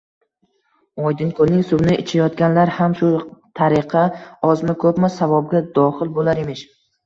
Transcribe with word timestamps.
—Oydinkoʼlning 1.09 1.61
suvini 1.71 1.97
ichayotganlar 2.05 2.73
ham 2.79 2.97
shu 3.03 3.11
tariqa 3.61 4.05
ozmi-koʼpmi 4.55 5.15
savobga 5.21 5.65
doxil 5.81 6.15
boʼlar 6.21 6.47
emish. 6.49 6.69